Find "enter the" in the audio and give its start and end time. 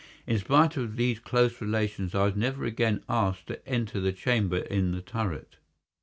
3.69-4.11